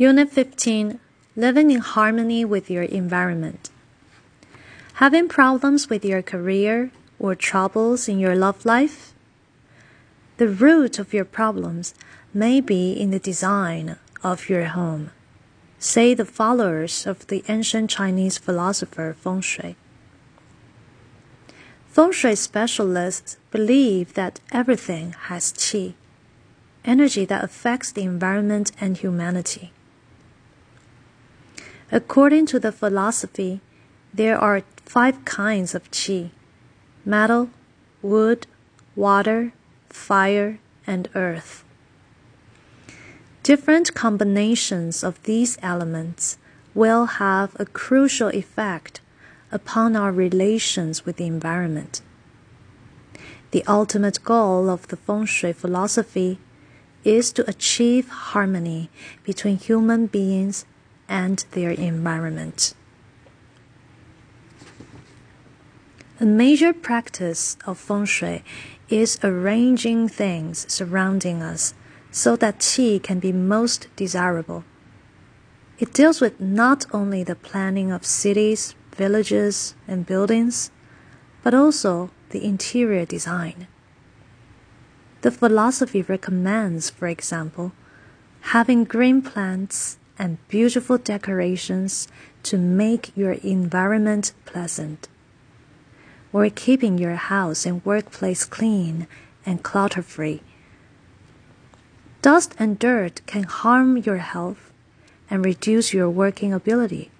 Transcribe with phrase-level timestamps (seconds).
[0.00, 0.98] Unit 15
[1.36, 3.68] Living in Harmony with Your Environment.
[4.94, 9.12] Having problems with your career or troubles in your love life?
[10.38, 11.92] The root of your problems
[12.32, 15.10] may be in the design of your home,
[15.78, 19.76] say the followers of the ancient Chinese philosopher Feng Shui.
[21.88, 25.92] Feng Shui specialists believe that everything has qi,
[26.86, 29.72] energy that affects the environment and humanity.
[31.92, 33.60] According to the philosophy,
[34.14, 36.30] there are five kinds of qi
[37.04, 37.50] metal,
[38.00, 38.46] wood,
[38.94, 39.52] water,
[39.88, 41.64] fire, and earth.
[43.42, 46.38] Different combinations of these elements
[46.74, 49.00] will have a crucial effect
[49.50, 52.02] upon our relations with the environment.
[53.50, 56.38] The ultimate goal of the feng shui philosophy
[57.02, 58.90] is to achieve harmony
[59.24, 60.64] between human beings
[61.10, 62.72] and their environment.
[66.20, 68.44] A major practice of feng shui
[68.88, 71.74] is arranging things surrounding us
[72.10, 74.64] so that qi can be most desirable.
[75.78, 80.70] It deals with not only the planning of cities, villages, and buildings,
[81.42, 83.66] but also the interior design.
[85.22, 87.72] The philosophy recommends, for example,
[88.52, 92.06] having green plants and beautiful decorations
[92.42, 95.08] to make your environment pleasant,
[96.30, 99.08] or keeping your house and workplace clean
[99.46, 100.42] and clutter free.
[102.20, 104.70] Dust and dirt can harm your health
[105.30, 107.10] and reduce your working ability.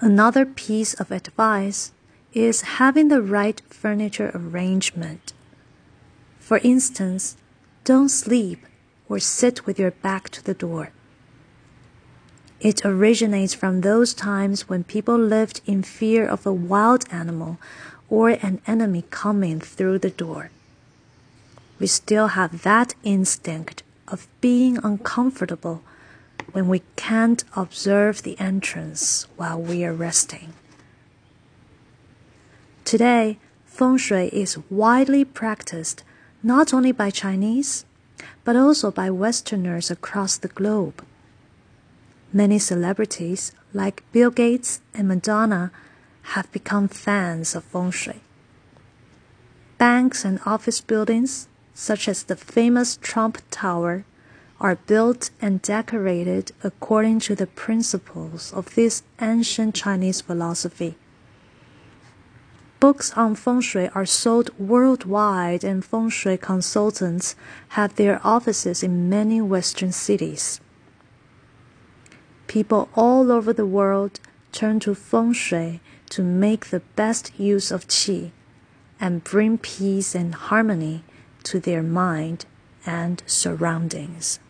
[0.00, 1.92] Another piece of advice
[2.34, 5.32] is having the right furniture arrangement.
[6.38, 7.36] For instance,
[7.84, 8.66] don't sleep
[9.12, 10.90] or sit with your back to the door.
[12.60, 17.58] It originates from those times when people lived in fear of a wild animal
[18.08, 20.50] or an enemy coming through the door.
[21.78, 25.82] We still have that instinct of being uncomfortable
[26.52, 30.54] when we can't observe the entrance while we are resting.
[32.86, 36.02] Today, feng shui is widely practiced
[36.42, 37.84] not only by Chinese
[38.44, 41.04] but also by Westerners across the globe.
[42.32, 45.70] Many celebrities, like Bill Gates and Madonna,
[46.34, 48.20] have become fans of feng shui.
[49.78, 54.04] Banks and office buildings, such as the famous Trump Tower,
[54.60, 60.94] are built and decorated according to the principles of this ancient Chinese philosophy.
[62.82, 67.36] Books on feng shui are sold worldwide, and feng shui consultants
[67.78, 70.60] have their offices in many Western cities.
[72.48, 74.18] People all over the world
[74.50, 78.32] turn to feng shui to make the best use of qi
[78.98, 81.04] and bring peace and harmony
[81.44, 82.46] to their mind
[82.84, 84.40] and surroundings.